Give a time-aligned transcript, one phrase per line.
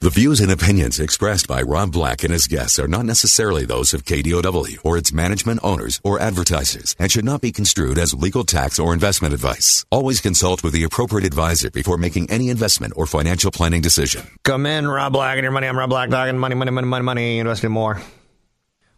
[0.00, 3.92] The views and opinions expressed by Rob Black and his guests are not necessarily those
[3.92, 8.44] of KDOW or its management owners or advertisers and should not be construed as legal
[8.44, 9.84] tax or investment advice.
[9.90, 14.24] Always consult with the appropriate advisor before making any investment or financial planning decision.
[14.44, 15.66] Come in, Rob Black and your money.
[15.66, 17.96] I'm Rob Black, talking money, money, money, money, money, investing more.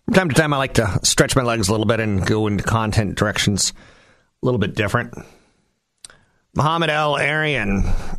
[0.04, 2.46] From time to time, I like to stretch my legs a little bit and go
[2.46, 3.72] into content directions
[4.42, 5.14] a little bit different.
[6.54, 8.18] Mohamed El-Erian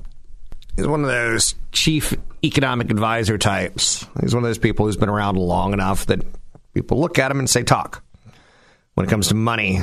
[0.77, 4.05] is one of those chief economic advisor types.
[4.19, 6.25] He's one of those people who's been around long enough that
[6.73, 8.03] people look at him and say, talk.
[8.93, 9.79] When it comes to money,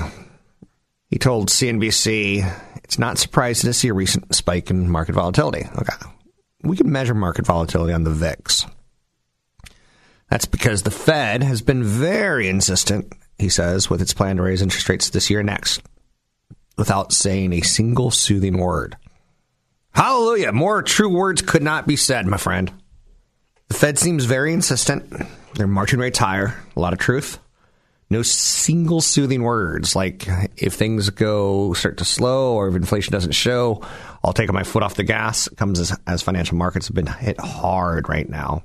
[1.11, 2.45] he told CNBC,
[2.85, 5.67] it's not surprising to see a recent spike in market volatility.
[5.79, 5.95] Okay.
[6.63, 8.67] We can measure market volatility on the VIX.
[10.31, 14.61] That's because the Fed has been very insistent, he says, with its plan to raise
[14.61, 15.83] interest rates this year and next
[16.77, 18.97] without saying a single soothing word.
[19.99, 20.53] Hallelujah.
[20.53, 22.73] More true words could not be said, my friend.
[23.67, 25.13] The Fed seems very insistent.
[25.57, 26.55] Their margin rates higher.
[26.77, 27.41] A lot of truth.
[28.09, 33.33] No single soothing words like if things go start to slow or if inflation doesn't
[33.33, 33.83] show,
[34.23, 35.49] I'll take my foot off the gas.
[35.49, 38.63] It comes as, as financial markets have been hit hard right now.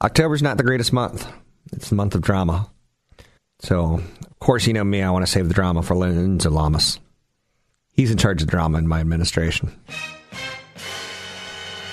[0.00, 1.30] October's not the greatest month.
[1.70, 2.70] It's the month of drama.
[3.60, 5.02] So, of course, you know me.
[5.02, 6.98] I want to save the drama for Lindsay Lamas.
[7.92, 9.72] He's in charge of drama in my administration.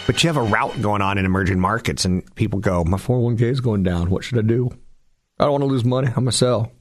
[0.07, 3.41] But you have a rout going on in emerging markets, and people go, My 401k
[3.41, 4.09] is going down.
[4.09, 4.71] What should I do?
[5.39, 6.07] I don't want to lose money.
[6.07, 6.71] I'm going to sell.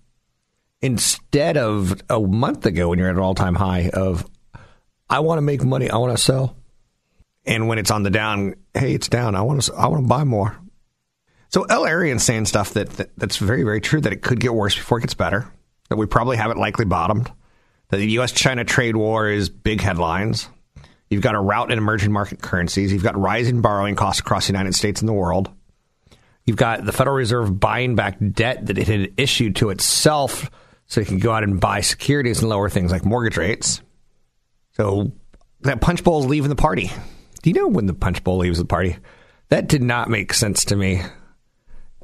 [0.80, 4.26] Instead of a month ago when you're at an all time high of,
[5.10, 5.90] I want to make money.
[5.90, 6.56] I want to sell.
[7.44, 9.34] And when it's on the down, hey, it's down.
[9.34, 10.56] I want to, I want to buy more.
[11.50, 14.00] So El-Erian's saying stuff that, that that's very, very true.
[14.00, 15.52] That it could get worse before it gets better.
[15.88, 17.30] That we probably haven't likely bottomed.
[17.90, 20.48] The U.S.-China trade war is big headlines.
[21.08, 22.92] You've got a rout in emerging market currencies.
[22.92, 25.50] You've got rising borrowing costs across the United States and the world.
[26.44, 30.50] You've got the Federal Reserve buying back debt that it had issued to itself
[30.86, 33.80] so it can go out and buy securities and lower things like mortgage rates.
[34.72, 35.12] So
[35.62, 36.90] that punch bowl is leaving the party.
[37.42, 38.96] Do you know when the punch bowl leaves the party?
[39.48, 41.02] That did not make sense to me.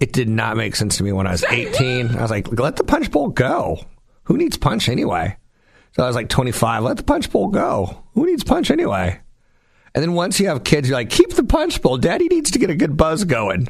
[0.00, 2.16] It did not make sense to me when I was 18.
[2.16, 3.84] I was like, let the punch bowl go.
[4.24, 5.36] Who needs punch anyway?
[5.94, 6.82] So I was like 25.
[6.82, 8.02] Let the punch bowl go.
[8.14, 9.20] Who needs punch anyway?
[9.94, 11.98] And then once you have kids, you're like, keep the punch bowl.
[11.98, 13.68] Daddy needs to get a good buzz going.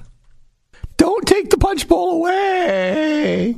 [0.97, 3.57] Don't take the punch bowl away.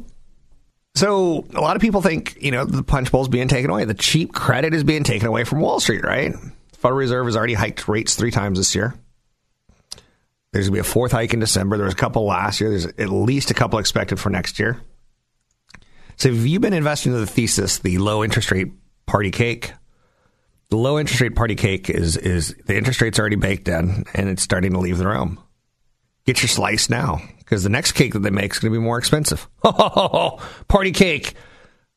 [0.96, 3.84] So a lot of people think, you know, the punch bowl is being taken away.
[3.84, 6.32] The cheap credit is being taken away from Wall Street, right?
[6.32, 8.94] The Federal Reserve has already hiked rates three times this year.
[10.52, 11.76] There's going to be a fourth hike in December.
[11.76, 12.70] There was a couple last year.
[12.70, 14.80] There's at least a couple expected for next year.
[16.16, 18.72] So if you've been investing in the thesis, the low interest rate
[19.06, 19.72] party cake,
[20.70, 24.28] the low interest rate party cake is is the interest rate's already baked in and
[24.28, 25.40] it's starting to leave the room.
[26.24, 28.82] Get your slice now because the next cake that they make is going to be
[28.82, 29.48] more expensive.
[29.62, 31.34] party cake,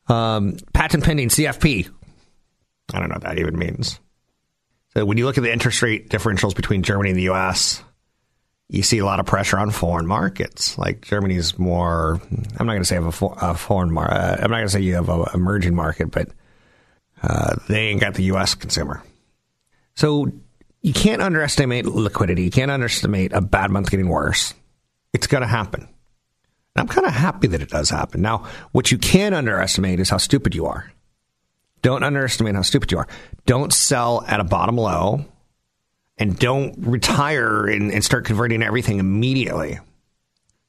[0.07, 1.89] um, patent pending CFP.
[2.93, 3.99] I don't know what that even means.
[4.93, 7.83] So when you look at the interest rate differentials between Germany and the U.S.,
[8.69, 10.77] you see a lot of pressure on foreign markets.
[10.77, 12.21] Like Germany's more,
[12.57, 14.15] I'm not going to say have a, for, a foreign market.
[14.15, 16.29] Uh, I'm not going to say you have an emerging market, but
[17.23, 18.53] uh, they ain't got the U.S.
[18.53, 19.03] consumer.
[19.95, 20.31] So
[20.81, 22.43] you can't underestimate liquidity.
[22.43, 24.53] You can't underestimate a bad month getting worse.
[25.13, 25.81] It's going to happen.
[25.81, 28.21] And I'm kind of happy that it does happen.
[28.21, 30.91] Now, what you can underestimate is how stupid you are.
[31.81, 33.07] Don't underestimate how stupid you are.
[33.47, 35.25] Don't sell at a bottom low
[36.19, 39.79] and don't retire and, and start converting everything immediately.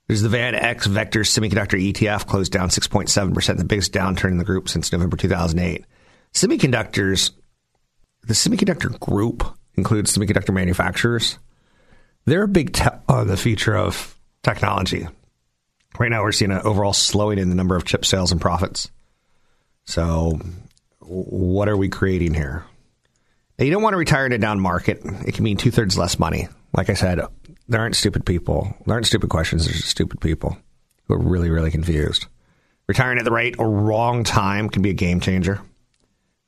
[0.07, 4.69] There's the VanEck Vector Semiconductor ETF closed down 6.7%, the biggest downturn in the group
[4.69, 5.85] since November 2008.
[6.33, 7.33] Semiconductors,
[8.23, 9.45] the semiconductor group
[9.75, 11.39] includes semiconductor manufacturers.
[12.25, 15.07] They're a big te- on the future of technology.
[15.99, 18.91] Right now, we're seeing an overall slowing in the number of chip sales and profits.
[19.85, 20.41] So,
[21.01, 22.65] what are we creating here?
[23.61, 25.03] You don't want to retire in a down market.
[25.27, 26.49] It can mean two thirds less money.
[26.75, 27.21] Like I said,
[27.69, 28.75] there aren't stupid people.
[28.87, 29.65] There aren't stupid questions.
[29.65, 30.57] There's just stupid people
[31.07, 32.27] who are really, really confused.
[32.87, 35.61] Retiring at the right or wrong time can be a game changer.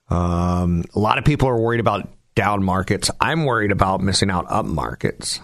[0.08, 3.10] Um, a lot of people are worried about down markets.
[3.20, 5.40] I'm worried about missing out up markets.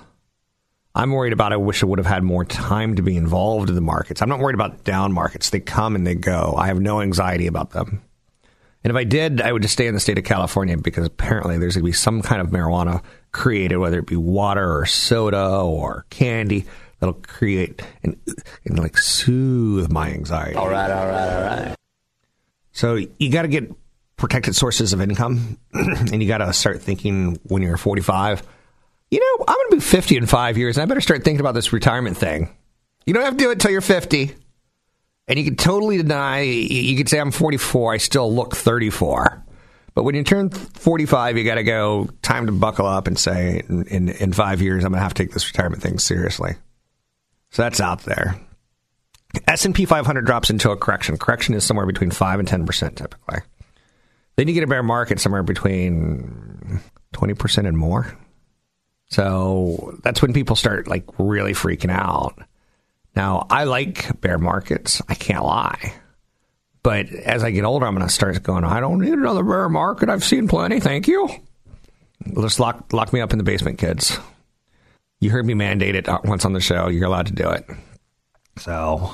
[0.95, 1.53] I'm worried about.
[1.53, 4.21] I wish I would have had more time to be involved in the markets.
[4.21, 5.51] I'm not worried about down markets.
[5.51, 6.55] They come and they go.
[6.57, 8.03] I have no anxiety about them.
[8.89, 11.59] And if I did, I would just stay in the state of California because apparently
[11.59, 13.03] there's going to be some kind of marijuana
[13.33, 16.65] created, whether it be water or soda or candy,
[16.99, 18.19] that'll create and,
[18.65, 20.55] and like soothe my anxiety.
[20.55, 21.75] All right, all right, all right.
[22.73, 23.71] So you got to get
[24.17, 28.43] protected sources of income, and you got to start thinking when you're 45.
[29.11, 31.41] You know, I'm going to be 50 in five years, and I better start thinking
[31.41, 32.57] about this retirement thing.
[33.05, 34.35] You don't have to do it until you're 50.
[35.29, 39.45] And you can totally deny, you could say I'm 44, I still look 34.
[39.95, 43.63] But when you turn 45, you got to go, time to buckle up and say,
[43.69, 46.53] in, in, in five years, I'm going to have to take this retirement thing seriously.
[47.51, 48.41] So that's out there.
[49.47, 51.19] S&P 500 drops into a correction.
[51.19, 53.41] Correction is somewhere between 5 and 10% typically.
[54.37, 56.81] Then you get a bear market somewhere between
[57.13, 58.17] 20% and more.
[59.11, 62.39] So that's when people start like really freaking out.
[63.19, 65.03] Now, I like bear markets.
[65.09, 65.93] I can't lie.
[66.85, 69.69] But as I get older, I'm going to start going, I don't need another bear
[69.69, 70.09] market.
[70.09, 70.79] I've seen plenty.
[70.79, 71.29] Thank you.
[72.41, 74.17] Just lock, lock me up in the basement, kids.
[75.19, 76.87] You heard me mandate it once on the show.
[76.87, 77.69] You're allowed to do it.
[78.59, 79.13] So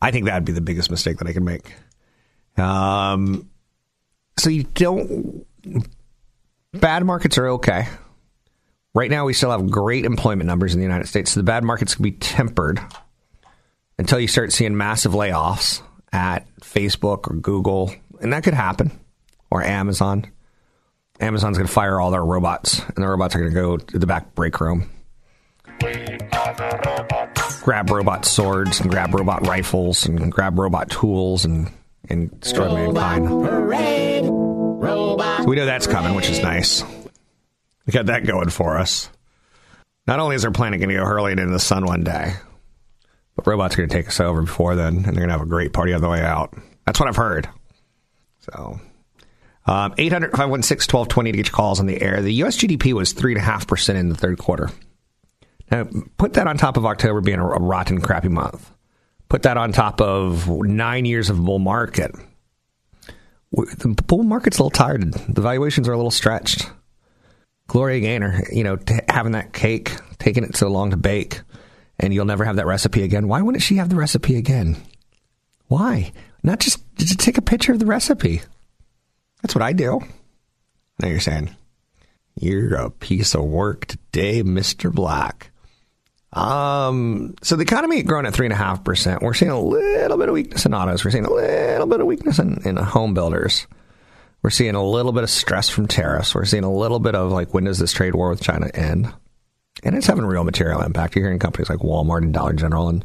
[0.00, 1.74] I think that'd be the biggest mistake that I can make.
[2.56, 3.50] Um,
[4.38, 5.44] so you don't.
[6.74, 7.88] Bad markets are okay.
[8.94, 11.32] Right now, we still have great employment numbers in the United States.
[11.32, 12.80] So the bad markets can be tempered
[13.98, 15.82] until you start seeing massive layoffs
[16.12, 18.90] at Facebook or Google, and that could happen,
[19.50, 20.30] or Amazon.
[21.20, 23.98] Amazon's going to fire all their robots, and the robots are going to go to
[23.98, 24.90] the back break room.
[27.62, 31.70] Grab robot swords and grab robot rifles and grab robot tools and,
[32.08, 33.26] and destroy mankind.
[35.38, 36.84] So we know that's coming, which is nice.
[37.86, 39.10] We got that going for us.
[40.06, 42.34] Not only is our planet going to go hurling into the sun one day,
[43.36, 45.42] but robots are going to take us over before then, and they're going to have
[45.42, 46.54] a great party on the way out.
[46.86, 47.48] That's what I've heard.
[48.40, 48.80] So,
[49.66, 52.22] um, 800 516 1220 to get your calls on the air.
[52.22, 52.56] The U.S.
[52.56, 54.70] GDP was 3.5% in the third quarter.
[55.70, 55.86] Now,
[56.16, 58.70] put that on top of October being a, rotten, crappy month.
[59.28, 62.14] Put that on top of nine years of bull market.
[63.50, 65.12] The bull market's a little tired.
[65.12, 66.70] The valuations are a little stretched.
[67.66, 71.40] Gloria Gaynor, you know, t- having that cake, taking it so long to bake,
[71.98, 73.28] and you'll never have that recipe again.
[73.28, 74.76] Why wouldn't she have the recipe again?
[75.68, 76.12] Why?
[76.42, 78.42] Not just, just take a picture of the recipe.
[79.42, 80.00] That's what I do.
[81.00, 81.54] Now you're saying,
[82.38, 84.92] you're a piece of work today, Mr.
[84.92, 85.50] Black.
[86.32, 89.22] Um, so the economy growing at three and a half percent.
[89.22, 91.04] We're seeing a little bit of weakness in autos.
[91.04, 93.66] We're seeing a little bit of weakness in, in home builders.
[94.42, 96.34] We're seeing a little bit of stress from tariffs.
[96.34, 99.12] We're seeing a little bit of like, when does this trade war with China end?
[99.82, 101.14] And it's having a real material impact.
[101.14, 103.04] You're hearing companies like Walmart and Dollar General and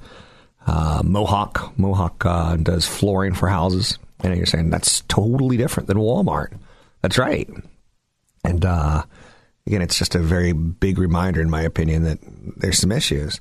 [0.65, 1.77] uh, Mohawk.
[1.77, 3.99] Mohawk uh, does flooring for houses.
[4.23, 6.57] And you're saying that's totally different than Walmart.
[7.01, 7.49] That's right.
[8.43, 9.03] And uh,
[9.67, 12.19] again, it's just a very big reminder, in my opinion, that
[12.57, 13.39] there's some issues.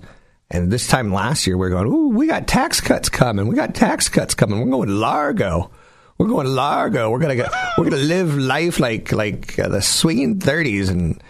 [0.51, 3.47] And this time last year, we are going, ooh, we got tax cuts coming.
[3.47, 4.61] We got tax cuts coming.
[4.61, 5.71] We're going Largo.
[6.19, 7.11] We're going Largo.
[7.11, 7.47] We're gonna go,
[7.79, 10.89] we're gonna live life like like uh, the swinging thirties.
[10.89, 11.23] And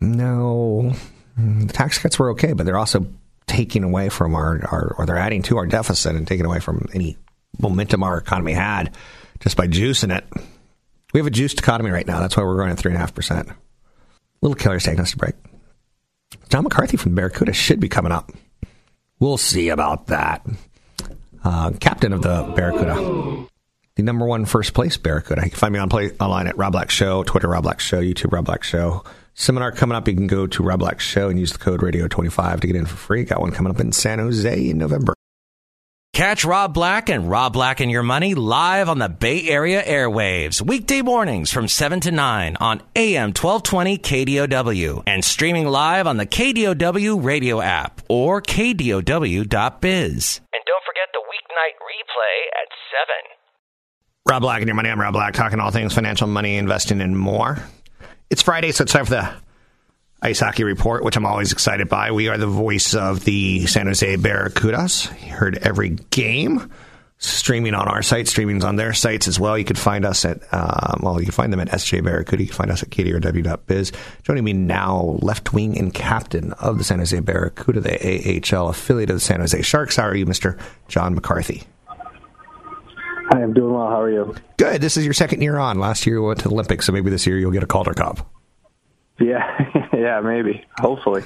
[0.00, 0.94] no,
[1.36, 3.06] the tax cuts were okay, but they're also
[3.46, 6.86] taking away from our, our or they're adding to our deficit and taking away from
[6.94, 7.16] any
[7.58, 8.94] momentum our economy had
[9.40, 10.24] just by juicing it.
[11.12, 12.20] We have a juiced economy right now.
[12.20, 13.48] That's why we're growing at three and a half percent.
[14.40, 15.34] Little killer's taking us to break.
[16.48, 18.30] John McCarthy from Barracuda should be coming up.
[19.18, 20.46] We'll see about that.
[21.42, 23.46] Uh, captain of the Barracuda.
[23.96, 25.42] The number one first place Barracuda.
[25.44, 28.00] You can find me on play, online at Rob Black Show, Twitter Rob Black Show,
[28.00, 29.04] YouTube Rob Black Show.
[29.40, 30.06] Seminar coming up.
[30.06, 32.84] You can go to Rob Black Show and use the code Radio25 to get in
[32.84, 33.24] for free.
[33.24, 35.14] Got one coming up in San Jose in November.
[36.12, 40.60] Catch Rob Black and Rob Black and Your Money live on the Bay Area airwaves,
[40.60, 46.26] weekday mornings from 7 to 9 on AM 1220 KDOW and streaming live on the
[46.26, 49.40] KDOW radio app or KDOW.biz.
[50.52, 53.14] And don't forget the weeknight replay at 7.
[54.28, 54.90] Rob Black and Your Money.
[54.90, 57.56] I'm Rob Black, talking all things financial, money, investing, and more.
[58.30, 59.32] It's Friday, so it's time for the
[60.22, 62.12] Ice Hockey Report, which I'm always excited by.
[62.12, 65.10] We are the voice of the San Jose Barracudas.
[65.26, 66.70] You Heard every game.
[67.18, 69.58] Streaming on our site, streaming's on their sites as well.
[69.58, 72.44] You can find us at, um, well, you can find them at SJ Barracuda.
[72.44, 73.92] You can find us at KDOW.biz.
[74.22, 79.10] Joining me now, left wing and captain of the San Jose Barracuda, the AHL affiliate
[79.10, 79.96] of the San Jose Sharks.
[79.96, 80.58] How are you, Mr.
[80.88, 81.64] John McCarthy?
[83.30, 83.86] Hi, I'm doing well.
[83.86, 84.34] How are you?
[84.56, 84.80] Good.
[84.80, 85.78] This is your second year on.
[85.78, 87.94] Last year you went to the Olympics, so maybe this year you'll get a Calder
[87.94, 88.28] Cup.
[89.20, 89.46] Yeah,
[89.92, 90.64] yeah, maybe.
[90.80, 91.22] Hopefully.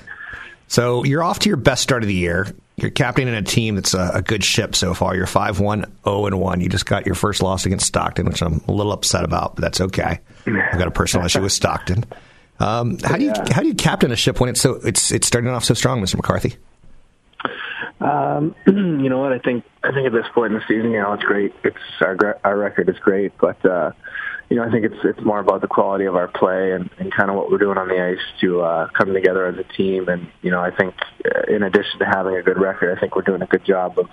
[0.68, 2.54] So you're off to your best start of the year.
[2.76, 5.14] You're captaining a team that's a, a good ship so far.
[5.16, 6.60] You're 5 1, 0 and 1.
[6.60, 9.62] You just got your first loss against Stockton, which I'm a little upset about, but
[9.62, 10.20] that's okay.
[10.46, 12.04] I've got a personal issue with Stockton.
[12.60, 15.26] Um, how do you how do you captain a ship when it's so it's it's
[15.26, 16.16] starting off so strong, Mr.
[16.16, 16.56] McCarthy?
[18.04, 19.32] Um, you know what?
[19.32, 21.54] I think I think at this point in the season, you know, it's great.
[21.64, 23.92] It's our our record is great, but uh,
[24.50, 27.12] you know, I think it's it's more about the quality of our play and, and
[27.12, 30.08] kind of what we're doing on the ice to uh, come together as a team.
[30.08, 30.94] And you know, I think
[31.24, 33.98] uh, in addition to having a good record, I think we're doing a good job
[33.98, 34.10] of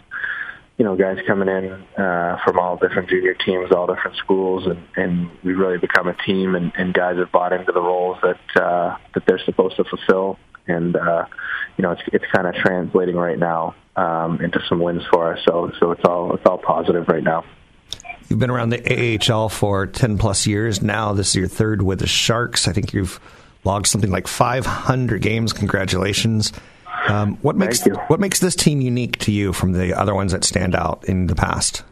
[0.78, 4.82] you know guys coming in uh, from all different junior teams, all different schools, and,
[4.96, 6.56] and we've really become a team.
[6.56, 10.40] And, and guys have bought into the roles that uh, that they're supposed to fulfill.
[10.68, 11.26] And uh,
[11.78, 15.40] you know, it's it's kind of translating right now um, into some wins for us.
[15.48, 17.44] So so it's all it's all positive right now.
[18.30, 21.12] You've been around the AHL for 10 plus years now.
[21.12, 22.66] This is your third with the Sharks.
[22.66, 23.20] I think you've
[23.66, 25.52] logged something like 500 games.
[25.52, 26.54] Congratulations.
[27.10, 30.44] Um, what makes what makes this team unique to you from the other ones that
[30.44, 31.84] stand out in the past?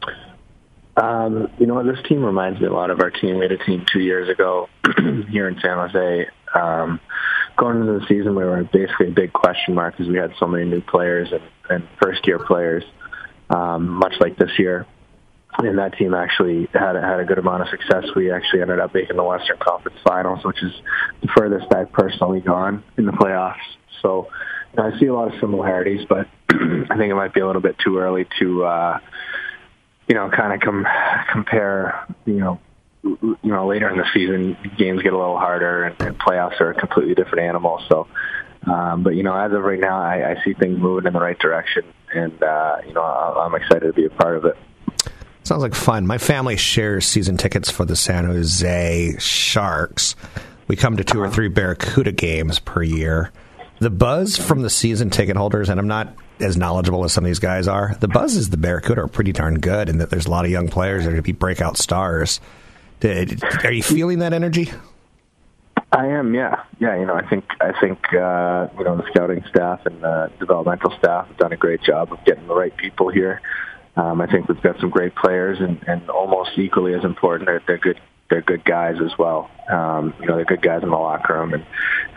[0.96, 3.38] Um, you know, this team reminds me a lot of our team.
[3.38, 4.70] We had a team two years ago
[5.30, 6.30] here in San Jose.
[6.54, 7.00] Um,
[7.60, 10.48] going into the season, we were basically a big question mark because we had so
[10.48, 12.84] many new players and, and first-year players,
[13.50, 14.88] um, much like this year
[15.58, 18.06] and that team actually had had a good amount of success.
[18.16, 20.72] We actually ended up making the Western Conference Finals, which is
[21.22, 23.58] the furthest I've personally gone in the playoffs.
[24.02, 24.28] So
[24.74, 27.48] you know, I see a lot of similarities, but I think it might be a
[27.48, 29.00] little bit too early to uh,
[30.08, 30.88] you know kind of com-
[31.32, 32.08] compare.
[32.26, 32.60] You know,
[33.04, 36.72] you know later in the season games get a little harder, and, and playoffs are
[36.72, 37.82] a completely different animal.
[37.90, 38.08] So.
[38.68, 41.20] Um, but you know, as of right now, I, I see things moving in the
[41.22, 44.58] right direction, and uh, you know, I'm excited to be a part of it.
[45.44, 46.06] Sounds like fun.
[46.06, 50.16] My family shares season tickets for the San Jose Sharks.
[50.68, 53.32] We come to two or three Barracuda games per year.
[53.80, 57.30] The buzz from the season ticket holders, and I'm not as knowledgeable as some of
[57.30, 60.26] these guys are, the buzz is the Barracuda are pretty darn good, and that there's
[60.26, 62.40] a lot of young players that are going to be breakout stars.
[63.64, 64.70] Are you feeling that energy?
[65.92, 67.00] I am, yeah, yeah.
[67.00, 70.96] You know, I think I think uh, you know the scouting staff and the developmental
[71.00, 73.42] staff have done a great job of getting the right people here.
[73.96, 77.62] Um, I think we've got some great players, and, and almost equally as important, they're,
[77.66, 78.00] they're good.
[78.30, 79.50] They're good guys as well.
[79.72, 81.66] Um, you know, they're good guys in the locker room, and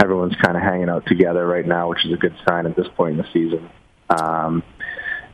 [0.02, 2.86] everyone's kind of hanging out together right now, which is a good sign at this
[2.96, 3.70] point in the season.
[4.10, 4.62] Um,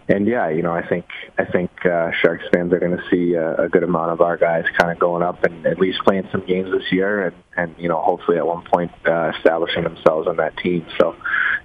[0.09, 1.05] and yeah, you know, I think
[1.37, 4.38] I think uh, Sharks fans are going to see a, a good amount of our
[4.38, 7.75] guys kind of going up and at least playing some games this year, and and
[7.79, 10.87] you know, hopefully at one point uh, establishing themselves on that team.
[10.99, 11.15] So,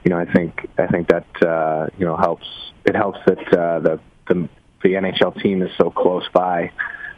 [0.03, 2.47] you know, I think I think that uh, you know helps.
[2.85, 4.49] It helps that uh, the the
[4.83, 6.71] the NHL team is so close by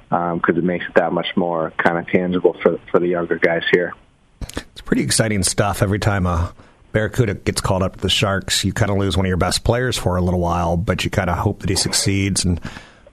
[0.10, 3.40] because um, it makes it that much more kind of tangible for for the younger
[3.40, 3.94] guys here.
[4.42, 5.82] It's pretty exciting stuff.
[5.82, 6.54] Every time a
[6.96, 9.66] Barracuda gets called up to the Sharks, you kind of lose one of your best
[9.66, 12.58] players for a little while, but you kind of hope that he succeeds and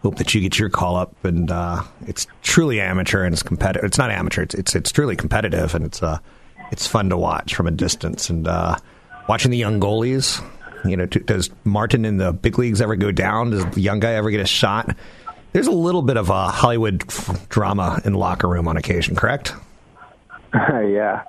[0.03, 1.13] hope that you get your call up.
[1.25, 3.85] And uh, it's truly amateur and it's competitive.
[3.85, 4.43] It's not amateur.
[4.43, 6.19] It's it's, it's truly competitive and it's uh,
[6.71, 8.77] it's fun to watch from a distance and uh,
[9.29, 10.41] watching the young goalies
[10.85, 13.51] you know, does Martin in the big leagues ever go down?
[13.51, 14.97] Does the young guy ever get a shot?
[15.53, 17.05] There's a little bit of a Hollywood
[17.49, 19.55] drama in locker room on occasion, correct?
[20.55, 21.23] Yeah,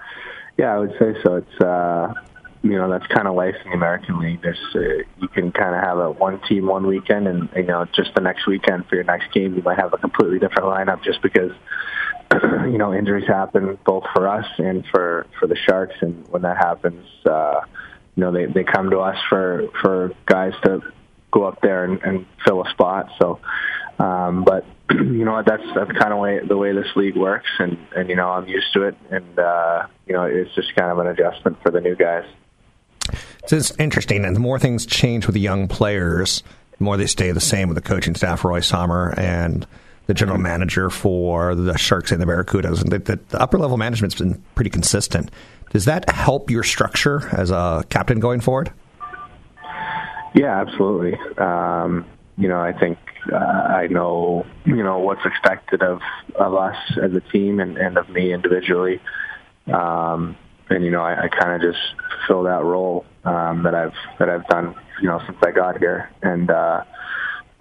[0.57, 1.35] yeah, I would say so.
[1.35, 2.13] It's uh,
[2.63, 4.41] you know that's kind of life in the American League.
[4.41, 7.85] There's uh, you can kind of have a one team one weekend, and you know
[7.95, 11.03] just the next weekend for your next game you might have a completely different lineup
[11.03, 11.51] just because
[12.31, 16.57] you know injuries happen both for us and for for the Sharks, and when that
[16.57, 17.05] happens.
[17.25, 17.61] uh
[18.15, 20.81] you know they they come to us for for guys to
[21.31, 23.09] go up there and, and fill a spot.
[23.19, 23.39] So,
[23.99, 27.77] um, but you know that's that's kind of way the way this league works, and
[27.95, 30.99] and you know I'm used to it, and uh, you know it's just kind of
[30.99, 32.25] an adjustment for the new guys.
[33.43, 36.43] It's interesting, and the more things change with the young players,
[36.77, 39.67] the more they stay the same with the coaching staff, Roy Sommer and
[40.07, 43.77] the general manager for the Sharks and the Barracudas, and the, the, the upper level
[43.77, 45.31] management's been pretty consistent.
[45.71, 48.71] Does that help your structure as a captain going forward?
[50.35, 51.17] Yeah, absolutely.
[51.37, 52.05] Um,
[52.37, 52.97] you know, I think
[53.31, 56.01] uh, I know you know what's expected of
[56.35, 58.99] of us as a team and, and of me individually.
[59.71, 60.35] Um,
[60.73, 61.83] and you know, I, I kind of just
[62.27, 66.09] fill that role um, that I've that I've done you know since I got here,
[66.21, 66.83] and uh,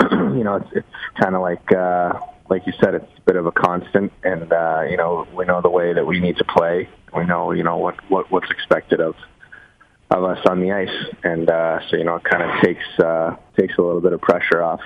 [0.10, 1.72] you know, it's it's kind of like.
[1.72, 5.46] Uh, like you said, it's a bit of a constant, and uh, you know we
[5.46, 6.86] know the way that we need to play.
[7.16, 9.14] We know you know what, what what's expected of
[10.10, 13.36] of us on the ice, and uh, so you know it kind of takes uh,
[13.58, 14.82] takes a little bit of pressure off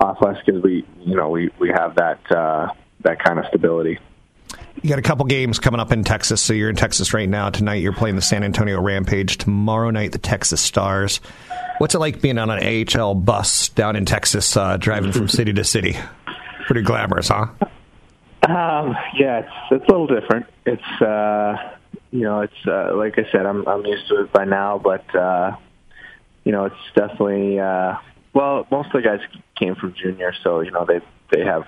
[0.00, 2.68] off us because we you know we we have that uh,
[3.00, 3.98] that kind of stability.
[4.82, 6.40] You got a couple games coming up in Texas.
[6.42, 7.50] So you're in Texas right now.
[7.50, 9.38] Tonight you're playing the San Antonio Rampage.
[9.38, 11.20] Tomorrow night the Texas Stars.
[11.78, 15.52] What's it like being on an AHL bus down in Texas, uh, driving from city
[15.52, 15.96] to city?
[16.66, 17.46] Pretty glamorous, huh?
[18.42, 20.46] Um, yeah, it's it's a little different.
[20.64, 21.76] It's uh,
[22.10, 25.14] you know, it's uh, like I said, I'm I'm used to it by now, but
[25.14, 25.56] uh,
[26.44, 27.96] you know, it's definitely uh,
[28.32, 29.20] well, most of the guys
[29.58, 31.00] came from junior, so you know they
[31.32, 31.64] they have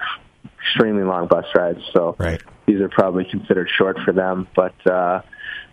[0.60, 1.80] extremely long bus rides.
[1.92, 2.42] So right.
[2.68, 4.46] These are probably considered short for them.
[4.54, 5.22] But uh,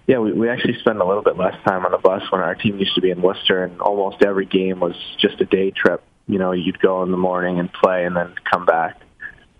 [0.07, 2.55] yeah, we, we actually spend a little bit less time on the bus when our
[2.55, 6.01] team used to be in Worcester, and almost every game was just a day trip.
[6.27, 9.01] You know, you'd go in the morning and play, and then come back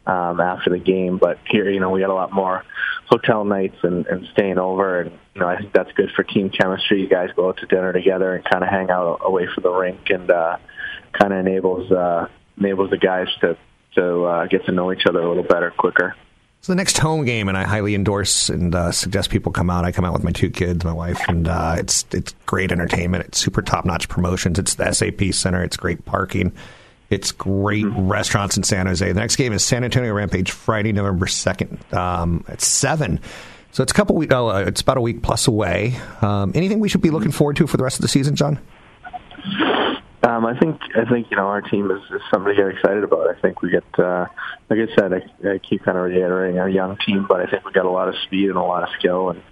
[0.08, 1.18] um, after the game.
[1.18, 2.64] But here, you know, we got a lot more
[3.08, 6.50] hotel nights and, and staying over, and you know, I think that's good for team
[6.50, 7.02] chemistry.
[7.02, 9.72] You guys go out to dinner together and kind of hang out away from the
[9.72, 10.58] rink, and uh,
[11.12, 12.28] kind of enables uh,
[12.58, 13.58] enables the guys to
[13.96, 16.16] to uh, get to know each other a little better quicker.
[16.66, 19.86] So the next home game, and I highly endorse and uh, suggest people come out.
[19.86, 23.24] I come out with my two kids, my wife, and uh, it's it's great entertainment.
[23.26, 24.58] It's super top notch promotions.
[24.58, 25.64] It's the SAP Center.
[25.64, 26.52] It's great parking.
[27.12, 28.12] It's great mm-hmm.
[28.12, 29.08] restaurants in San Jose.
[29.08, 33.20] The next game is San Antonio Rampage Friday, November second um, at seven.
[33.72, 34.34] So it's a couple weeks.
[34.34, 36.00] Oh, uh, it's about a week plus away.
[36.24, 38.60] Um, anything we should be looking forward to for the rest of the season, John?
[40.26, 43.04] Um, I think I think you know our team is, is something to get excited
[43.04, 43.30] about.
[43.30, 44.26] I think we get, uh,
[44.70, 47.64] like I said, I, I keep kind of reiterating our young team, but I think
[47.64, 49.44] we got a lot of speed and a lot of skill, and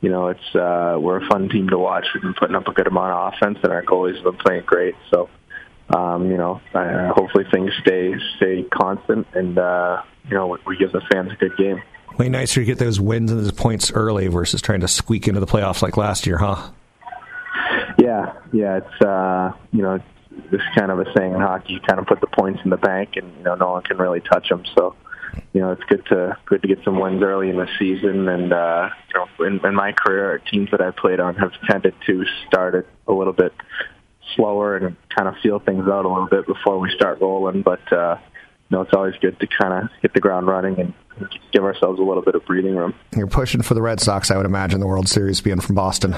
[0.00, 2.04] you know it's uh, we're a fun team to watch.
[2.14, 4.62] We've been putting up a good amount of offense, and our goalies have been playing
[4.66, 4.94] great.
[5.10, 5.28] So
[5.90, 10.92] um, you know, uh, hopefully things stay stay constant, and uh, you know we give
[10.92, 11.82] the fans a good game.
[12.18, 15.40] Way nicer to get those wins and those points early versus trying to squeak into
[15.40, 16.70] the playoffs like last year, huh?
[18.14, 18.76] Yeah, yeah.
[18.78, 20.00] It's uh, you know,
[20.50, 21.74] this kind of a saying in hockey.
[21.74, 23.98] You kind of put the points in the bank, and you know, no one can
[23.98, 24.64] really touch them.
[24.76, 24.94] So,
[25.52, 28.28] you know, it's good to good to get some wins early in the season.
[28.28, 31.94] And uh, you know, in, in my career, teams that I've played on have tended
[32.06, 33.52] to start it a little bit
[34.34, 37.62] slower and kind of feel things out a little bit before we start rolling.
[37.62, 38.16] But uh,
[38.70, 40.94] you know, it's always good to kind of hit the ground running and
[41.52, 42.94] give ourselves a little bit of breathing room.
[43.16, 46.16] You're pushing for the Red Sox, I would imagine, the World Series being from Boston.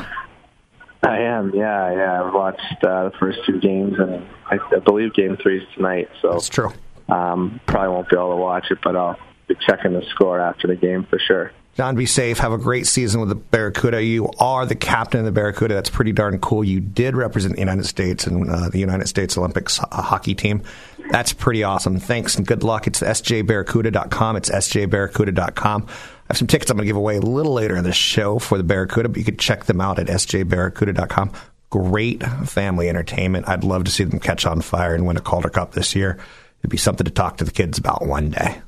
[1.02, 2.22] I am, yeah, yeah.
[2.24, 6.08] I've watched uh, the first two games, and I, I believe Game Three is tonight.
[6.20, 6.72] So that's true.
[7.08, 10.66] Um, probably won't be able to watch it, but I'll be checking the score after
[10.66, 11.52] the game for sure.
[11.76, 12.38] John, be safe.
[12.38, 14.02] Have a great season with the Barracuda.
[14.02, 15.74] You are the captain of the Barracuda.
[15.74, 16.64] That's pretty darn cool.
[16.64, 20.62] You did represent the United States and uh, the United States Olympics hockey team.
[21.10, 22.00] That's pretty awesome.
[22.00, 22.86] Thanks and good luck.
[22.86, 24.36] It's sjbarracuda.com.
[24.36, 25.86] It's sjbarracuda.com.
[26.26, 28.40] I have some tickets I'm going to give away a little later in the show
[28.40, 31.32] for the Barracuda, but you can check them out at sjbarracuda.com.
[31.70, 33.48] Great family entertainment.
[33.48, 36.18] I'd love to see them catch on fire and win a Calder Cup this year.
[36.60, 38.60] It'd be something to talk to the kids about one day.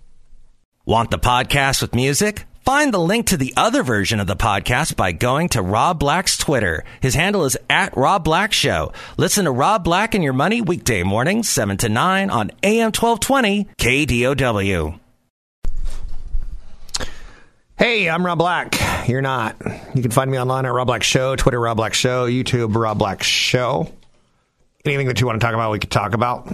[0.85, 2.45] Want the podcast with music?
[2.65, 6.37] Find the link to the other version of the podcast by going to Rob Black's
[6.37, 6.85] Twitter.
[7.01, 8.93] His handle is at Rob Black Show.
[9.17, 13.69] Listen to Rob Black and Your Money weekday mornings, 7 to 9 on AM 1220
[13.79, 15.01] KDOW.
[17.79, 18.75] Hey, I'm Rob Black.
[19.09, 19.57] You're not.
[19.95, 22.99] You can find me online at Rob Black Show, Twitter Rob Black Show, YouTube Rob
[22.99, 23.93] Black Show.
[24.85, 26.53] Anything that you want to talk about, we could talk about.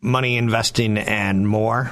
[0.00, 1.90] Money, investing, and more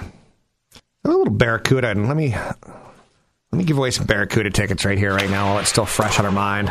[1.04, 5.14] a little Barracuda, and let me let me give away some Barracuda tickets right here,
[5.14, 6.68] right now, while it's still fresh on our mind.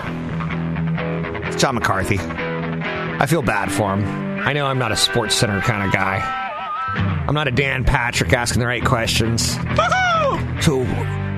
[1.47, 2.19] It's John McCarthy.
[2.19, 4.05] I feel bad for him.
[4.47, 7.25] I know I'm not a sports center kind of guy.
[7.27, 9.57] I'm not a Dan Patrick asking the right questions.
[10.61, 10.83] So,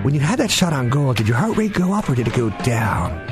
[0.03, 2.27] when you had that shot on goal, did your heart rate go up or did
[2.27, 3.27] it go down?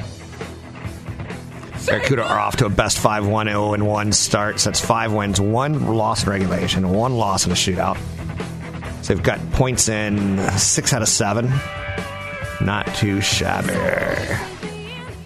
[1.86, 4.60] Barracuda are off to a best 5 1 0 1 start.
[4.60, 7.98] So that's five wins, one loss in regulation, one loss in a shootout.
[9.02, 11.52] So they've got points in six out of seven.
[12.62, 13.74] Not too shabby.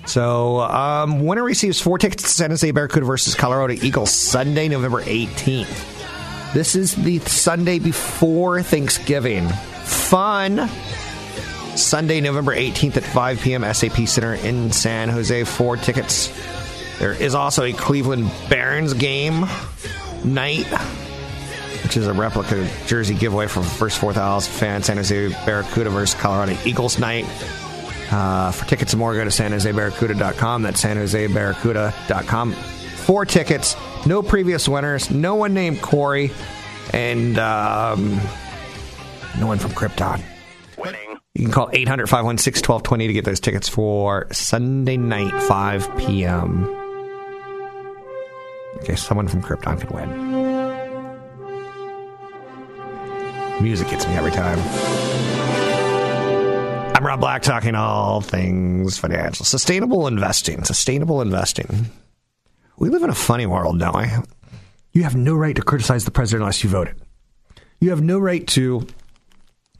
[0.05, 5.01] So, um, winner receives four tickets to San Jose Barracuda versus Colorado Eagles Sunday, November
[5.01, 6.53] 18th.
[6.53, 9.49] This is the Sunday before Thanksgiving.
[10.13, 10.69] Fun.
[11.75, 13.73] Sunday, November 18th at 5 p.m.
[13.73, 15.43] SAP Center in San Jose.
[15.43, 16.31] Four tickets.
[16.99, 19.47] There is also a Cleveland Barons game
[20.23, 20.67] night
[21.81, 24.85] which is a replica jersey giveaway for first 4,000 fans.
[24.85, 27.25] San Jose Barracuda versus Colorado Eagles night.
[28.11, 30.61] Uh, for tickets and more, go to sanjosebarracuda.com.
[30.61, 32.53] That's sanjosebarracuda.com.
[32.53, 36.29] Four tickets, no previous winners, no one named Corey,
[36.93, 38.21] and um,
[39.39, 40.21] no one from Krypton.
[40.77, 41.17] Winning.
[41.33, 46.65] You can call 800 516 1220 to get those tickets for Sunday night, 5 p.m.
[48.77, 50.09] Okay, someone from Krypton could win.
[53.63, 54.59] Music gets me every time.
[56.95, 61.87] I'm Rob Black, talking all things financial, sustainable investing, sustainable investing.
[62.77, 64.07] We live in a funny world, don't we?
[64.91, 67.01] You have no right to criticize the president unless you voted.
[67.79, 68.87] You have no right to,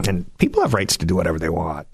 [0.08, 1.88] and people have rights to do whatever they want.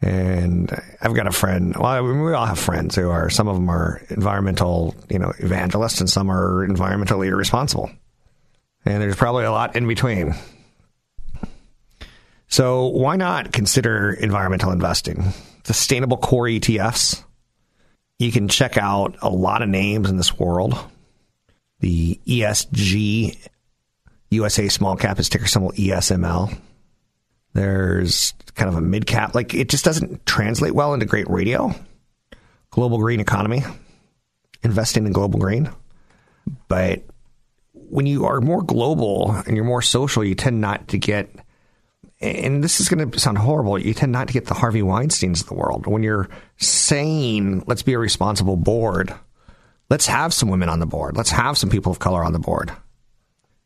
[0.00, 1.74] And I've got a friend.
[1.76, 3.30] Well, I mean, we all have friends who are.
[3.30, 7.90] Some of them are environmental, you know, evangelists, and some are environmentally irresponsible.
[8.84, 10.34] And there's probably a lot in between.
[12.48, 15.32] So why not consider environmental investing?
[15.64, 17.24] Sustainable core ETFs.
[18.18, 20.78] You can check out a lot of names in this world.
[21.80, 23.38] The ESG
[24.30, 26.56] USA small cap is ticker symbol ESML.
[27.54, 29.34] There's kind of a mid cap.
[29.34, 31.74] Like it just doesn't translate well into great radio.
[32.70, 33.62] Global green economy,
[34.62, 35.70] investing in global green.
[36.68, 37.04] But
[37.72, 41.30] when you are more global and you're more social, you tend not to get,
[42.20, 45.42] and this is going to sound horrible, you tend not to get the Harvey Weinsteins
[45.42, 45.86] of the world.
[45.86, 49.14] When you're saying, let's be a responsible board,
[49.88, 52.40] let's have some women on the board, let's have some people of color on the
[52.40, 52.72] board.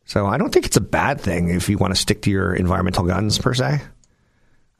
[0.08, 2.54] So I don't think it's a bad thing if you want to stick to your
[2.54, 3.82] environmental guns per se.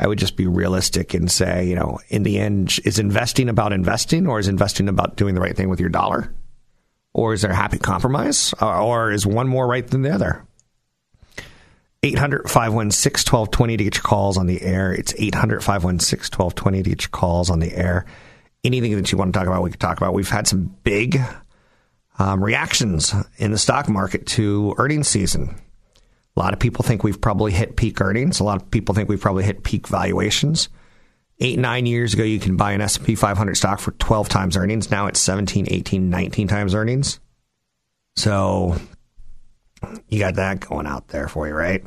[0.01, 3.75] I would just be realistic and say, you know, in the end, is investing about
[3.75, 6.33] investing or is investing about doing the right thing with your dollar?
[7.13, 8.55] Or is there a happy compromise?
[8.63, 10.47] Uh, or is one more right than the other?
[12.03, 14.95] 800 516 1220 to get your calls on the air.
[14.95, 18.07] It's 800 516 1220 to get your calls on the air.
[18.65, 20.15] Anything that you want to talk about, we can talk about.
[20.15, 21.21] We've had some big
[22.19, 25.61] um, reactions in the stock market to earnings season.
[26.37, 28.41] A lot of people think we've probably hit peak earnings.
[28.41, 30.69] A lot of people think we've probably hit peak valuations.
[31.41, 34.91] Eight, nine years ago, you can buy an S&P 500 stock for 12 times earnings.
[34.91, 37.21] Now it's 17, 18, 19 times earnings.
[38.17, 38.77] So
[40.09, 41.85] you got that going out there for you, right?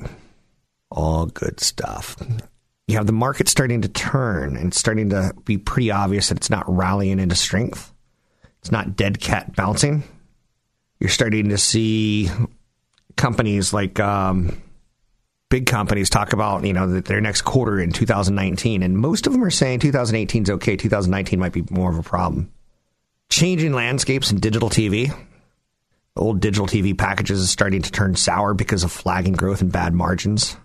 [0.90, 2.16] All good stuff.
[2.88, 6.50] You have the market starting to turn and starting to be pretty obvious that it's
[6.50, 7.94] not rallying into strength.
[8.60, 10.04] It's not dead cat bouncing
[11.02, 12.30] you're starting to see
[13.18, 14.62] companies like um,
[15.50, 19.44] big companies talk about you know their next quarter in 2019, and most of them
[19.44, 20.78] are saying 2018 is okay.
[20.78, 22.52] 2019 might be more of a problem.
[23.30, 25.12] Changing landscapes in digital TV.
[26.16, 29.94] Old digital TV packages is starting to turn sour because of flagging growth and bad
[29.94, 30.56] margins.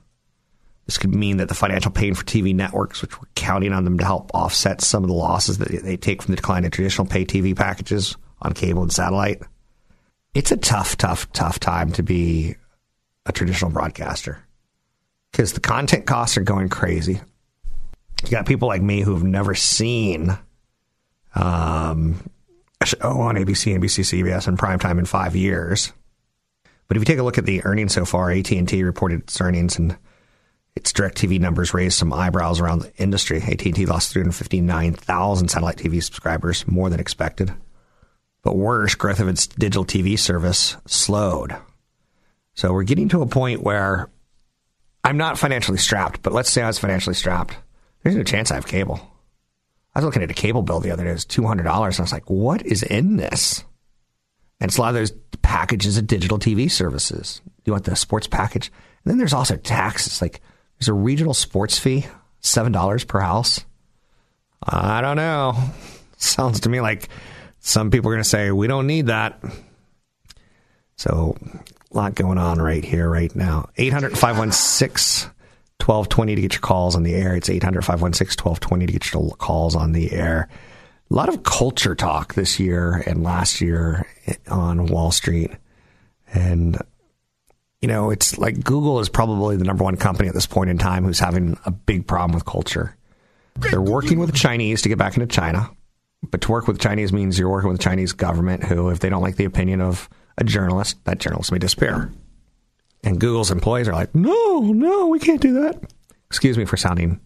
[0.85, 3.99] This could mean that the financial pain for TV networks, which we're counting on them
[3.99, 7.07] to help offset some of the losses that they take from the decline in traditional
[7.07, 9.41] pay TV packages on cable and satellite,
[10.37, 12.57] it's a tough, tough, tough time to be
[13.25, 14.39] a traditional broadcaster
[15.33, 17.23] because the content costs are going crazy.
[18.23, 20.37] You got people like me who've never seen
[21.35, 22.31] um,
[22.83, 25.95] a show on ABC, NBC, CBS, and primetime in five years.
[26.87, 29.23] But if you take a look at the earnings so far, AT and T reported
[29.23, 29.97] its earnings and
[30.75, 33.41] its DirecTV numbers raised some eyebrows around the industry.
[33.41, 37.55] AT and T lost 359,000 satellite TV subscribers, more than expected.
[38.47, 41.57] But worse, growth of its digital TV service slowed.
[42.55, 44.09] So we're getting to a point where
[45.03, 47.57] I'm not financially strapped, but let's say I was financially strapped.
[48.05, 49.01] There's no chance I have cable.
[49.97, 51.11] I was looking at a cable bill the other day.
[51.11, 51.59] It was $200.
[51.59, 53.65] And I was like, what is in this?
[54.61, 55.11] And it's a lot of those
[55.43, 57.41] packages of digital TV services.
[57.65, 58.71] You want the sports package?
[59.05, 60.23] And then there's also taxes.
[60.23, 60.41] Like
[60.79, 62.07] there's a regional sports fee,
[62.43, 63.65] $7 per house.
[64.63, 65.59] I don't know.
[66.17, 67.09] Sounds to me like
[67.67, 69.43] some people are going to say, we don't need that.
[70.95, 71.37] So,
[71.91, 73.69] a lot going on right here, right now.
[73.77, 75.31] 800 516
[75.85, 77.35] 1220 to get your calls on the air.
[77.35, 80.49] It's 800 516 1220 to get your calls on the air.
[81.11, 84.07] A lot of culture talk this year and last year
[84.49, 85.51] on Wall Street.
[86.33, 86.81] And,
[87.81, 90.79] you know, it's like Google is probably the number one company at this point in
[90.79, 92.97] time who's having a big problem with culture.
[93.57, 95.71] They're working with the Chinese to get back into China.
[96.23, 99.09] But to work with Chinese means you're working with the Chinese government who, if they
[99.09, 102.13] don't like the opinion of a journalist, that journalist may disappear.
[103.05, 105.81] And Google's employees are like, no, no, we can't do that.
[106.29, 107.21] Excuse me for sounding,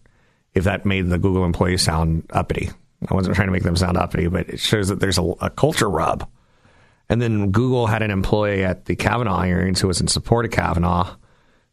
[0.53, 2.69] if that made the Google employees sound uppity.
[3.09, 5.49] I wasn't trying to make them sound uppity, but it shows that there's a, a
[5.49, 6.29] culture rub.
[7.09, 10.51] And then Google had an employee at the Kavanaugh hearings who was in support of
[10.51, 11.15] Kavanaugh,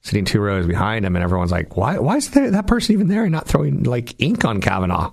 [0.01, 1.99] sitting two rows behind him, and everyone's like, "Why?
[1.99, 5.13] Why is there, that person even there and not throwing like ink on Kavanaugh?"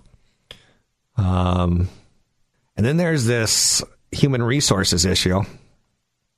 [1.18, 1.90] Um,
[2.76, 5.42] and then there's this human resources issue.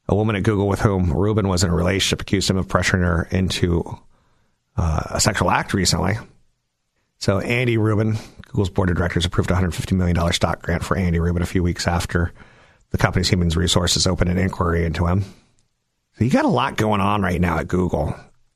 [0.10, 3.06] A woman at Google with whom Rubin was in a relationship accused him of pressuring
[3.06, 3.84] her into
[4.78, 6.16] uh, a sexual act recently.
[7.18, 11.20] So Andy Rubin, Google's board of directors approved a $150 million stock grant for Andy
[11.20, 12.32] Rubin a few weeks after
[12.92, 15.24] the company's human resources opened an inquiry into him.
[16.18, 18.16] So you got a lot going on right now at Google.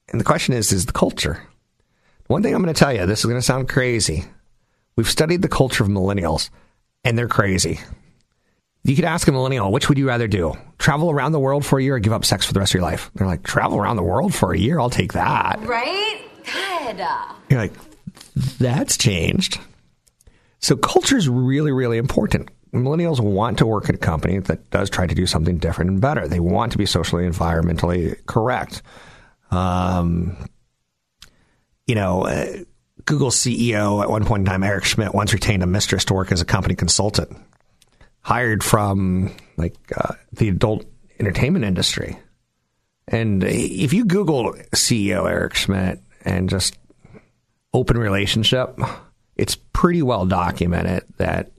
[0.10, 1.42] And the question is, is the culture?
[2.28, 4.26] One thing I'm going to tell you, this is going to sound crazy.
[4.96, 6.50] We've studied the culture of millennials,
[7.04, 7.80] and they're crazy.
[8.84, 10.56] You could ask a millennial, which would you rather do?
[10.80, 12.80] Travel around the world for a year or give up sex for the rest of
[12.80, 13.12] your life?
[13.14, 14.80] They're like, travel around the world for a year?
[14.80, 15.60] I'll take that.
[15.62, 16.22] Right?
[16.44, 17.06] Good.
[17.50, 17.74] You're like,
[18.58, 19.60] that's changed.
[20.60, 22.50] So culture is really, really important.
[22.74, 26.02] Millennials want to work at a company that does try to do something different and
[26.02, 26.28] better.
[26.28, 28.82] They want to be socially, environmentally correct.
[29.52, 30.38] Um,
[31.86, 32.64] you know, uh,
[33.06, 36.32] Google CEO at one point in time, Eric Schmidt, once retained a mistress to work
[36.32, 37.38] as a company consultant
[38.22, 40.86] hired from like uh, the adult
[41.20, 42.18] entertainment industry.
[43.08, 46.78] And if you Google CEO Eric Schmidt and just
[47.74, 48.80] open relationship,
[49.36, 51.52] it's pretty well documented that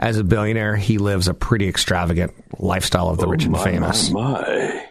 [0.00, 3.62] as a billionaire, he lives a pretty extravagant lifestyle of the oh rich and my,
[3.62, 4.10] famous.
[4.10, 4.86] My, my.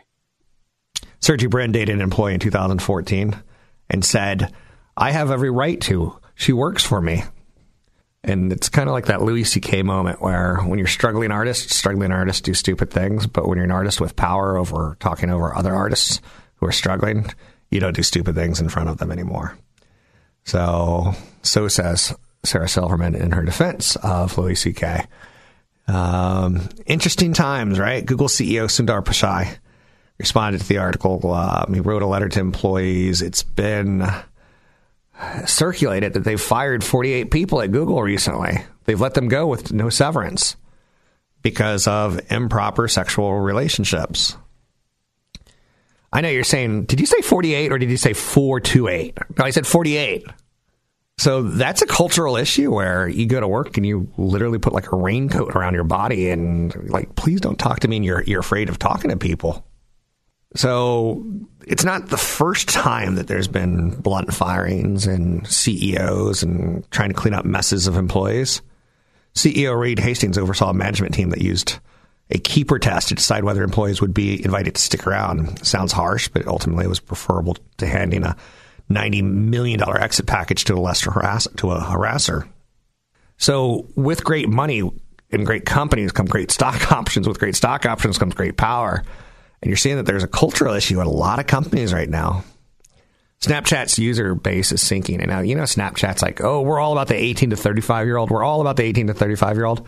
[1.20, 3.36] Sergey Brin dated an employee in 2014
[3.90, 4.54] and said,
[4.96, 6.18] I have every right to.
[6.36, 7.24] She works for me.
[8.24, 9.82] And it's kind of like that Louis C.K.
[9.82, 13.72] moment where when you're struggling artists, struggling artists do stupid things, but when you're an
[13.72, 16.22] artist with power over talking over other artists
[16.56, 17.26] who are struggling,
[17.72, 19.58] you don't do stupid things in front of them anymore.
[20.44, 25.06] So, so says Sarah Silverman in her defense of Louis C.K.
[25.88, 28.06] Um, interesting times, right?
[28.06, 29.58] Google CEO Sundar Pichai
[30.20, 31.34] responded to the article.
[31.34, 33.24] Um, he wrote a letter to employees.
[33.24, 34.08] It's been
[35.46, 38.64] circulated that they've fired 48 people at Google recently.
[38.86, 40.56] They've let them go with no severance
[41.42, 44.38] because of improper sexual relationships.
[46.14, 49.18] I know you're saying, did you say 48 or did you say 428?
[49.38, 50.26] No, I said 48.
[51.18, 54.92] So that's a cultural issue where you go to work and you literally put like
[54.92, 58.40] a raincoat around your body and like, please don't talk to me and you're, you're
[58.40, 59.66] afraid of talking to people.
[60.56, 61.26] So
[61.66, 67.16] it's not the first time that there's been blunt firings and CEOs and trying to
[67.16, 68.62] clean up messes of employees.
[69.34, 71.80] CEO Reed Hastings oversaw a management team that used
[72.30, 75.66] a keeper test to decide whether employees would be invited to stick around.
[75.66, 78.36] Sounds harsh, but ultimately it was preferable to handing a
[78.90, 82.48] $90 million exit package to a lesser harass- to a harasser.
[83.38, 84.90] So with great money
[85.32, 87.28] and great companies come great stock options.
[87.28, 89.04] With great stock options comes great power.
[89.62, 92.44] And you're seeing that there's a cultural issue at a lot of companies right now.
[93.42, 95.20] Snapchat's user base is sinking.
[95.20, 98.18] And now, you know, Snapchat's like, oh, we're all about the 18 to 35 year
[98.18, 98.30] old.
[98.30, 99.88] We're all about the 18 to 35 year old.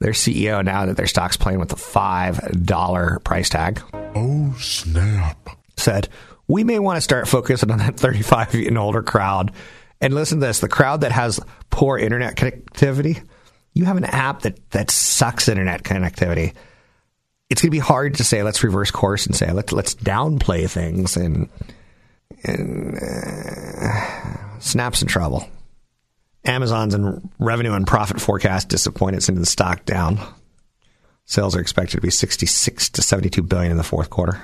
[0.00, 3.82] Their CEO, now that their stock's playing with the $5 price tag.
[4.14, 5.48] Oh, snap.
[5.76, 6.08] Said,
[6.46, 9.52] we may want to start focusing on that 35 and older crowd.
[10.00, 13.24] And listen to this the crowd that has poor internet connectivity,
[13.74, 16.54] you have an app that, that sucks internet connectivity
[17.50, 20.68] it's going to be hard to say let's reverse course and say let's let's downplay
[20.68, 21.48] things and
[22.44, 25.48] and uh, snaps in trouble.
[26.44, 30.18] Amazon's and revenue and profit forecast disappointed, sending the stock down.
[31.24, 34.40] Sales are expected to be 66 to 72 billion in the fourth quarter.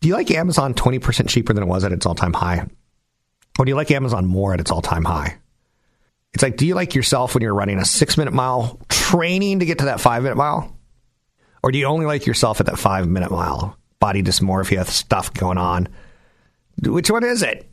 [0.00, 2.66] Do you like Amazon 20% cheaper than it was at its all-time high?
[3.58, 5.38] Or do you like Amazon more at its all-time high?
[6.34, 9.66] It's like, do you like yourself when you're running a six minute mile training to
[9.66, 10.77] get to that five minute mile?
[11.62, 13.76] Or do you only like yourself at that five minute mile?
[14.00, 15.88] Body dysmorphia stuff going on.
[16.82, 17.68] Which one is it?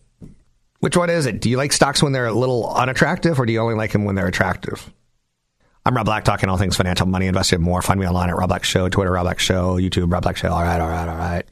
[0.80, 1.42] Which one is it?
[1.42, 4.06] Do you like stocks when they're a little unattractive, or do you only like them
[4.06, 4.92] when they're attractive?
[5.86, 7.82] I'm Rob Black, talking all things financial, money, investing, more.
[7.82, 10.52] Find me online at Rob Black Show, Twitter, Rob Black Show, YouTube, Rob Black Show.
[10.52, 11.46] All right, all right, all right.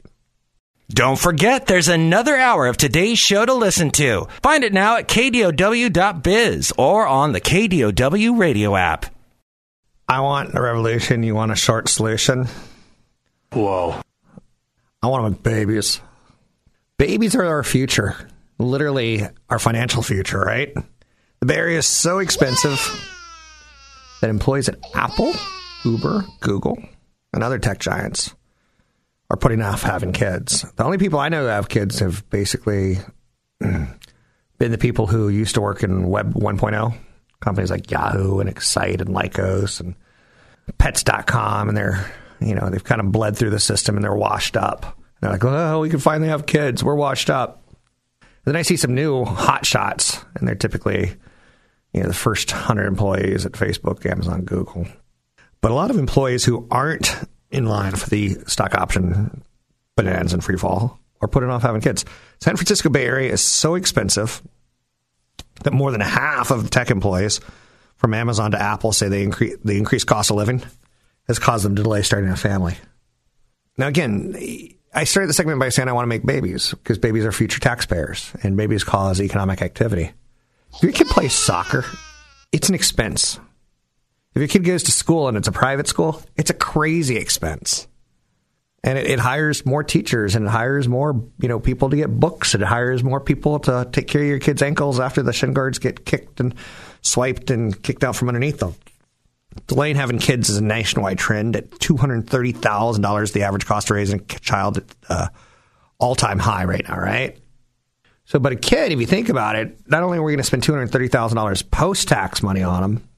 [0.90, 4.26] Don't forget, there's another hour of today's show to listen to.
[4.42, 9.06] Find it now at kdow.biz or on the KDOW radio app.
[10.14, 11.24] I want a revolution.
[11.24, 12.46] You want a short solution?
[13.52, 14.00] Whoa.
[15.02, 16.00] I want babies.
[16.98, 18.14] Babies are our future.
[18.60, 20.72] Literally our financial future, right?
[21.40, 22.78] The Bay Area is so expensive
[24.20, 25.34] that employees at Apple,
[25.84, 26.80] Uber, Google,
[27.32, 28.36] and other tech giants
[29.30, 30.64] are putting off having kids.
[30.76, 32.98] The only people I know who have kids have basically
[33.58, 33.90] been
[34.58, 36.96] the people who used to work in Web 1.0
[37.40, 39.96] companies like Yahoo and Excite and Lycos and
[40.78, 44.56] Pets.com, and they're you know they've kind of bled through the system and they're washed
[44.56, 44.84] up.
[44.84, 46.82] And they're like, oh, we can finally have kids.
[46.82, 47.62] We're washed up.
[48.20, 51.14] And then I see some new hot shots, and they're typically
[51.92, 54.86] you know the first hundred employees at Facebook, Amazon, Google.
[55.60, 57.14] But a lot of employees who aren't
[57.50, 59.42] in line for the stock option
[59.96, 62.04] bananas and free fall are putting off having kids.
[62.40, 64.42] San Francisco Bay Area is so expensive
[65.62, 67.40] that more than half of tech employees
[68.04, 70.62] from Amazon to Apple say they increase the increased cost of living
[71.26, 72.76] has caused them to delay starting a family.
[73.78, 74.36] Now, again,
[74.92, 77.60] I started the segment by saying I want to make babies because babies are future
[77.60, 80.12] taxpayers and babies cause economic activity.
[80.74, 81.86] If your kid plays soccer,
[82.52, 83.40] it's an expense.
[84.34, 87.88] If your kid goes to school and it's a private school, it's a crazy expense.
[88.82, 92.20] And it, it hires more teachers and it hires more, you know, people to get
[92.20, 92.54] books.
[92.54, 95.78] It hires more people to take care of your kid's ankles after the shin guards
[95.78, 96.54] get kicked and
[97.04, 98.74] swiped and kicked out from underneath them.
[99.68, 104.38] Delaying having kids is a nationwide trend at $230,000, the average cost of raising a
[104.40, 105.28] child at uh,
[105.98, 107.38] all time high right now, right?
[108.24, 110.44] So, but a kid, if you think about it, not only are we going to
[110.44, 113.08] spend $230,000 post tax money on them,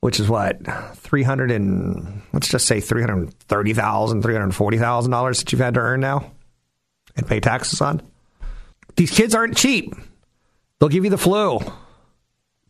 [0.00, 0.58] which is what,
[0.96, 6.30] 300 and let's just say $330,000, $340,000 that you've had to earn now
[7.16, 8.00] and pay taxes on.
[8.96, 9.94] These kids aren't cheap.
[10.78, 11.60] They'll give you the flu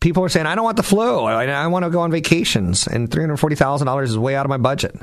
[0.01, 1.21] people are saying, I don't want the flu.
[1.25, 2.87] I, I want to go on vacations.
[2.87, 4.97] And $340,000 is way out of my budget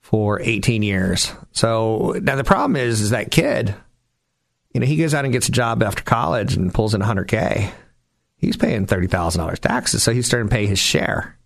[0.00, 1.32] for 18 years.
[1.52, 3.74] So now the problem is, is that kid,
[4.72, 7.72] you know, he goes out and gets a job after college and pulls in 100K.
[8.36, 10.02] He's paying $30,000 taxes.
[10.02, 11.38] So he's starting to pay his share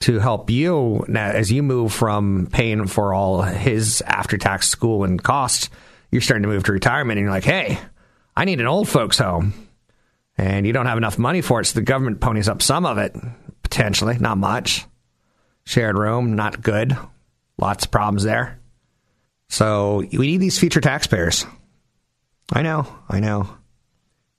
[0.00, 5.04] to help you now as you move from paying for all his after tax school
[5.04, 5.70] and costs.
[6.10, 7.78] You're starting to move to retirement and you're like, hey,
[8.36, 9.67] I need an old folks home
[10.38, 12.96] and you don't have enough money for it, so the government ponies up some of
[12.96, 13.14] it,
[13.62, 14.86] potentially, not much.
[15.64, 16.96] Shared room, not good.
[17.58, 18.58] Lots of problems there.
[19.50, 21.44] So we need these future taxpayers.
[22.52, 23.48] I know, I know.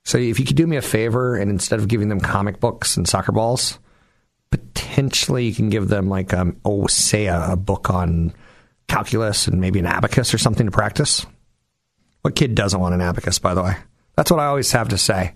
[0.04, 2.96] So if you could do me a favor and instead of giving them comic books
[2.96, 3.78] and soccer balls,
[4.50, 8.32] potentially you can give them like um oh say a, a book on
[8.88, 11.24] calculus and maybe an abacus or something to practice.
[12.22, 13.76] What kid doesn't want an abacus, by the way?
[14.16, 15.34] That's what I always have to say.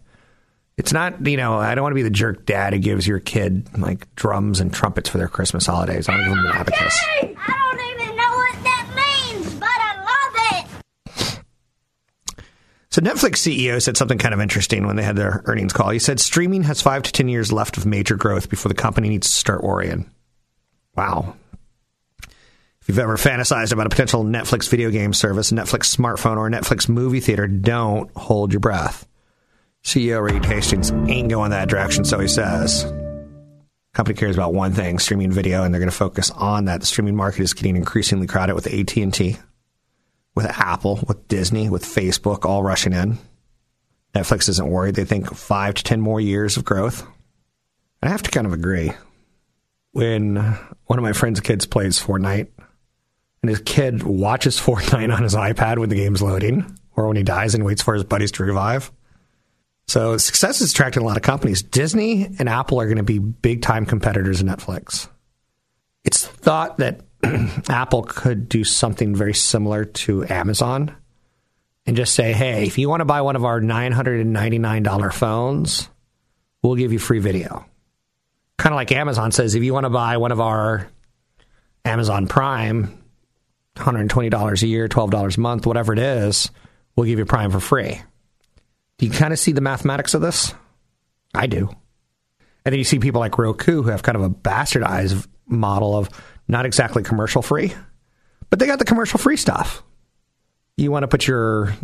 [0.76, 3.20] It's not, you know, I don't want to be the jerk dad who gives your
[3.20, 6.08] kid like drums and trumpets for their Christmas holidays.
[6.08, 6.98] I don't give them an abacus.
[7.00, 10.66] I don't even know what that means, but I love
[12.38, 12.44] it.
[12.90, 15.90] So Netflix CEO said something kind of interesting when they had their earnings call.
[15.90, 19.08] He said streaming has five to ten years left of major growth before the company
[19.08, 20.10] needs to start worrying.
[20.96, 21.36] Wow.
[22.80, 26.88] If you've ever fantasized about a potential Netflix video game service, Netflix smartphone, or Netflix
[26.88, 29.06] movie theater, don't hold your breath.
[29.84, 32.90] CEO Reed Hastings ain't going that direction, so he says.
[33.92, 36.80] Company cares about one thing: streaming video, and they're going to focus on that.
[36.80, 39.36] The streaming market is getting increasingly crowded with AT and T,
[40.34, 43.18] with Apple, with Disney, with Facebook, all rushing in.
[44.14, 44.94] Netflix isn't worried.
[44.94, 47.06] They think five to ten more years of growth.
[48.02, 48.92] I have to kind of agree.
[49.92, 50.36] When
[50.86, 52.48] one of my friend's kids plays Fortnite,
[53.42, 57.22] and his kid watches Fortnite on his iPad when the game's loading, or when he
[57.22, 58.90] dies and waits for his buddies to revive
[59.86, 61.62] so success is attracting a lot of companies.
[61.62, 65.08] Disney and Apple are going to be big time competitors of Netflix.
[66.04, 67.00] It's thought that
[67.68, 70.94] Apple could do something very similar to Amazon
[71.86, 75.88] and just say, hey, if you want to buy one of our $999 phones,
[76.62, 77.64] we'll give you free video.
[78.56, 80.88] Kind of like Amazon says, if you want to buy one of our
[81.84, 83.02] Amazon Prime,
[83.76, 86.50] $120 a year, $12 a month, whatever it is,
[86.96, 88.00] we'll give you Prime for free.
[88.98, 90.54] Do you kind of see the mathematics of this?
[91.34, 91.68] I do.
[92.64, 96.08] And then you see people like Roku who have kind of a bastardized model of
[96.48, 97.72] not exactly commercial free,
[98.50, 99.82] but they got the commercial free stuff.
[100.76, 101.74] You want to put your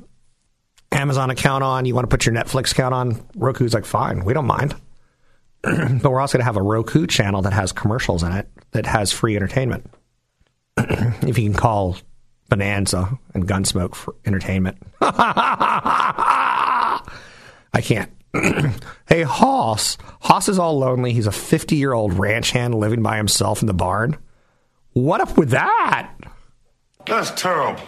[0.93, 4.35] Amazon account on, you want to put your Netflix account on, Roku's like, fine, we
[4.35, 4.75] don't mind.
[5.63, 8.87] but we're also going to have a Roku channel that has commercials in it that
[8.87, 9.91] has free entertainment.
[10.77, 11.97] if you can call
[12.51, 14.77] Bonanza and Gunsmoke for entertainment.
[15.01, 17.01] I
[17.77, 18.13] can't.
[19.09, 19.97] hey, Hoss.
[20.21, 21.15] Hoss is all lonely.
[21.15, 24.19] He's a 50 year old ranch hand living by himself in the barn.
[24.93, 26.13] What up with that?
[27.07, 27.81] That's terrible.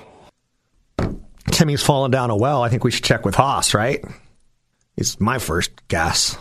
[1.51, 2.63] Timmy's fallen down a well.
[2.63, 4.05] I think we should check with Hoss, right?
[4.97, 6.37] It's my first guess.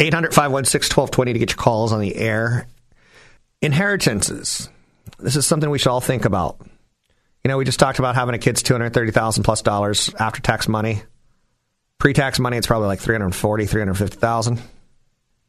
[0.00, 2.66] 800 516 1220 to get your calls on the air.
[3.62, 4.68] Inheritances.
[5.18, 6.60] This is something we should all think about.
[7.46, 11.04] You know, we just talked about having a kid's 230000 plus dollars after tax money.
[12.00, 14.60] Pre-tax money, it's probably like 340, 350,000.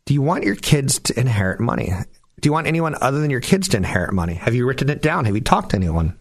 [0.05, 1.91] Do you want your kids to inherit money?
[2.39, 4.35] Do you want anyone other than your kids to inherit money?
[4.35, 5.25] Have you written it down?
[5.25, 6.19] Have you talked to anyone?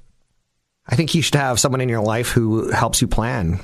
[0.86, 3.60] I think you should have someone in your life who helps you plan.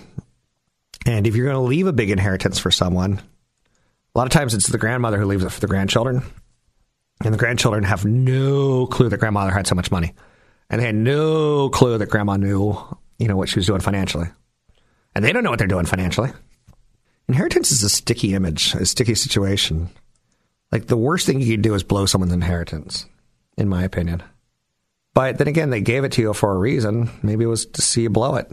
[1.07, 3.23] And if you're going to leave a big inheritance for someone,
[4.15, 6.23] a lot of times it's the grandmother who leaves it for the grandchildren.
[7.25, 10.13] And the grandchildren have no clue that grandmother had so much money.
[10.73, 12.77] And they had no clue that grandma knew,
[13.19, 14.27] you know, what she was doing financially.
[15.15, 16.31] And they don't know what they're doing financially.
[17.29, 19.91] Inheritance is a sticky image, a sticky situation.
[20.73, 23.07] Like the worst thing you can do is blow someone's inheritance,
[23.59, 24.23] in my opinion.
[25.13, 27.11] But then again, they gave it to you for a reason.
[27.23, 28.51] Maybe it was to see you blow it.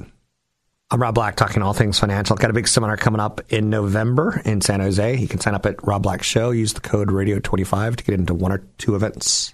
[0.91, 2.35] I'm Rob Black, talking all things financial.
[2.35, 5.15] Got a big seminar coming up in November in San Jose.
[5.15, 6.51] You can sign up at Rob Black Show.
[6.51, 9.53] Use the code Radio25 to get into one or two events.